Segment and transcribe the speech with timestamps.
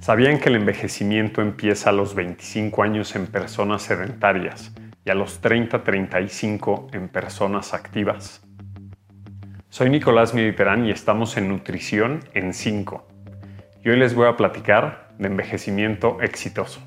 [0.00, 4.72] ¿Sabían que el envejecimiento empieza a los 25 años en personas sedentarias
[5.04, 8.40] y a los 30-35 en personas activas?
[9.68, 13.06] Soy Nicolás Mediterán y estamos en Nutrición en 5.
[13.84, 16.80] Y hoy les voy a platicar de envejecimiento exitoso.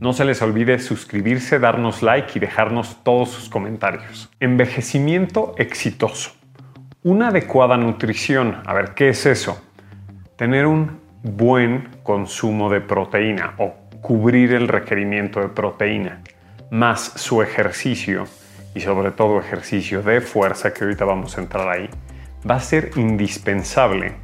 [0.00, 4.28] No se les olvide suscribirse, darnos like y dejarnos todos sus comentarios.
[4.40, 6.32] Envejecimiento exitoso.
[7.04, 8.60] Una adecuada nutrición.
[8.66, 9.62] A ver, ¿qué es eso?
[10.36, 16.22] Tener un buen consumo de proteína o cubrir el requerimiento de proteína,
[16.70, 18.24] más su ejercicio
[18.74, 21.88] y sobre todo ejercicio de fuerza, que ahorita vamos a entrar ahí,
[22.48, 24.14] va a ser indispensable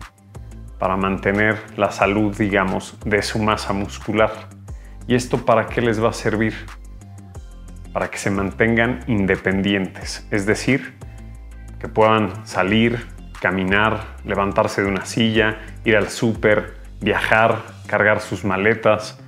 [0.79, 4.33] para mantener la salud, digamos, de su masa muscular.
[5.07, 6.55] ¿Y esto para qué les va a servir?
[7.93, 10.95] Para que se mantengan independientes, es decir,
[11.79, 13.07] que puedan salir,
[13.41, 19.21] caminar, levantarse de una silla, ir al súper, viajar, cargar sus maletas,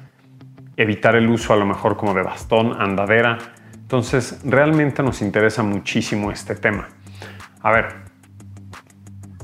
[0.77, 3.38] evitar el uso a lo mejor como de bastón, andadera.
[3.74, 6.88] Entonces, realmente nos interesa muchísimo este tema.
[7.63, 7.87] A ver,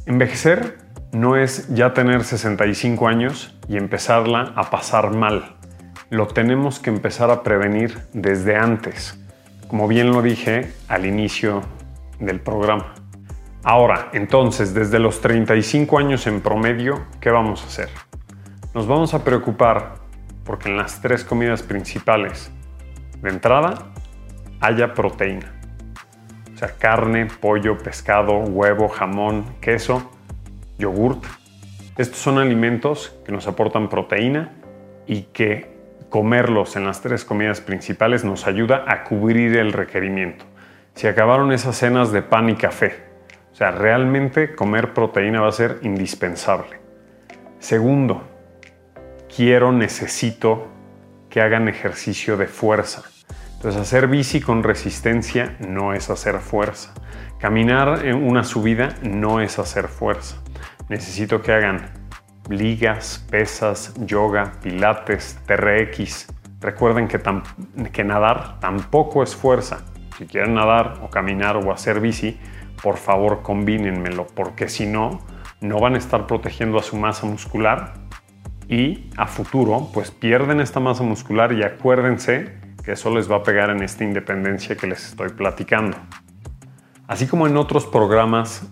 [0.07, 0.79] envejecer
[1.13, 5.57] no es ya tener 65 años y empezarla a pasar mal
[6.11, 9.19] lo tenemos que empezar a prevenir desde antes,
[9.67, 11.63] como bien lo dije al inicio
[12.21, 12.95] del programa.
[13.65, 17.89] Ahora, entonces, desde los 35 años en promedio, ¿qué vamos a hacer?
[18.77, 19.95] Nos vamos a preocupar
[20.45, 22.53] porque en las tres comidas principales
[23.23, 23.73] de entrada
[24.61, 25.51] haya proteína.
[26.55, 30.11] O sea, carne, pollo, pescado, huevo, jamón, queso,
[30.77, 31.25] yogurt.
[31.97, 34.53] Estos son alimentos que nos aportan proteína
[35.07, 35.75] y que
[36.11, 40.45] comerlos en las tres comidas principales nos ayuda a cubrir el requerimiento.
[40.93, 43.05] Si acabaron esas cenas de pan y café,
[43.53, 46.79] o sea, realmente comer proteína va a ser indispensable.
[47.59, 48.36] Segundo,
[49.37, 50.67] quiero, necesito
[51.29, 53.03] que hagan ejercicio de fuerza.
[53.57, 56.95] Entonces, hacer bici con resistencia no es hacer fuerza.
[57.39, 60.43] Caminar en una subida no es hacer fuerza.
[60.89, 61.91] Necesito que hagan
[62.49, 66.29] ligas, pesas, yoga, pilates, TRX.
[66.61, 67.21] Recuerden que,
[67.93, 69.85] que nadar tampoco es fuerza.
[70.17, 72.41] Si quieren nadar o caminar o hacer bici,
[72.83, 75.21] por favor combínenmelo, porque si no,
[75.61, 78.06] no van a estar protegiendo a su masa muscular
[78.69, 82.55] y a futuro pues pierden esta masa muscular y acuérdense
[82.85, 85.97] que eso les va a pegar en esta independencia que les estoy platicando.
[87.07, 88.69] Así como en otros programas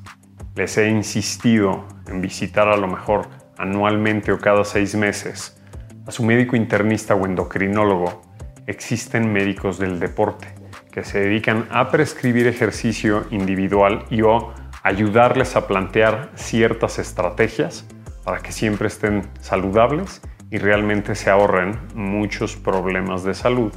[0.55, 3.29] les he insistido en visitar a lo mejor
[3.59, 5.61] anualmente o cada seis meses
[6.07, 8.23] a su médico internista o endocrinólogo,
[8.67, 10.49] existen médicos del deporte
[10.93, 14.53] que se dedican a prescribir ejercicio individual y o
[14.83, 17.87] ayudarles a plantear ciertas estrategias
[18.25, 23.73] para que siempre estén saludables y realmente se ahorren muchos problemas de salud.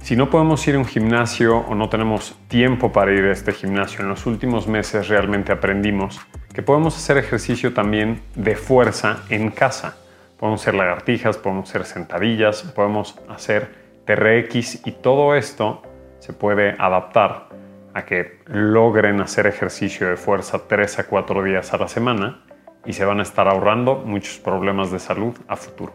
[0.00, 3.52] Si no podemos ir a un gimnasio o no tenemos tiempo para ir a este
[3.52, 6.20] gimnasio, en los últimos meses realmente aprendimos
[6.54, 9.96] que podemos hacer ejercicio también de fuerza en casa.
[10.38, 13.74] Podemos hacer lagartijas, podemos hacer sentadillas, podemos hacer
[14.06, 15.82] TRX y todo esto
[16.20, 17.48] se puede adaptar
[17.92, 22.44] a que logren hacer ejercicio de fuerza 3 a 4 días a la semana
[22.88, 25.92] y se van a estar ahorrando muchos problemas de salud a futuro.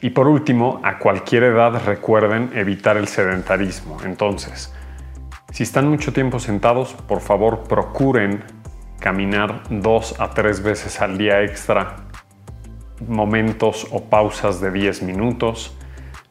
[0.00, 3.98] Y por último, a cualquier edad recuerden evitar el sedentarismo.
[4.04, 4.72] Entonces,
[5.52, 8.44] si están mucho tiempo sentados, por favor procuren
[8.98, 11.96] caminar dos a tres veces al día extra,
[13.06, 15.76] momentos o pausas de 10 minutos.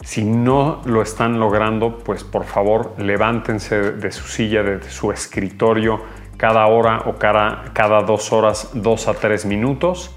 [0.01, 6.01] Si no lo están logrando, pues por favor levántense de su silla, de su escritorio
[6.37, 10.11] cada hora o cada, cada dos horas, dos a tres minutos.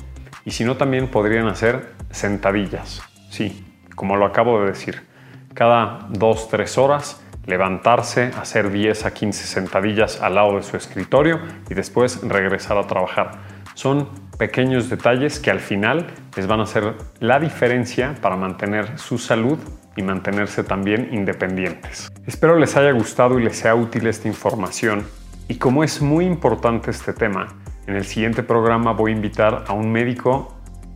[0.44, 3.02] Y si no, también podrían hacer sentadillas.
[3.30, 3.64] Sí,
[3.94, 5.06] como lo acabo de decir,
[5.54, 11.40] cada dos, tres horas levantarse, hacer 10 a 15 sentadillas al lado de su escritorio
[11.70, 13.32] y después regresar a trabajar.
[13.74, 14.08] Son
[14.38, 16.06] pequeños detalles que al final
[16.36, 19.58] les van a hacer la diferencia para mantener su salud
[19.96, 22.12] y mantenerse también independientes.
[22.26, 25.04] Espero les haya gustado y les sea útil esta información.
[25.50, 27.48] Y como es muy importante este tema,
[27.86, 30.54] en el siguiente programa voy a invitar a un médico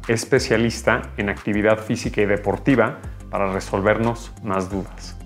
[0.08, 2.98] especialista en actividad física y deportiva
[3.30, 5.21] para resolvernos más dudas.